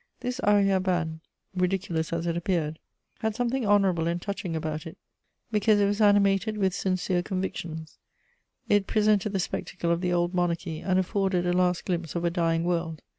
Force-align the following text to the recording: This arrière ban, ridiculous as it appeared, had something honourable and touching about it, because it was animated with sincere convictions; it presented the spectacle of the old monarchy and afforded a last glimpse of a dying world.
This 0.21 0.39
arrière 0.39 0.81
ban, 0.81 1.21
ridiculous 1.55 2.11
as 2.11 2.25
it 2.25 2.35
appeared, 2.35 2.79
had 3.19 3.35
something 3.35 3.67
honourable 3.67 4.07
and 4.07 4.19
touching 4.19 4.55
about 4.55 4.87
it, 4.87 4.97
because 5.51 5.79
it 5.79 5.85
was 5.85 6.01
animated 6.01 6.57
with 6.57 6.73
sincere 6.73 7.21
convictions; 7.21 7.99
it 8.67 8.87
presented 8.87 9.31
the 9.31 9.39
spectacle 9.39 9.91
of 9.91 10.01
the 10.01 10.11
old 10.11 10.33
monarchy 10.33 10.79
and 10.79 10.97
afforded 10.97 11.45
a 11.45 11.53
last 11.53 11.85
glimpse 11.85 12.15
of 12.15 12.25
a 12.25 12.31
dying 12.31 12.63
world. 12.63 13.03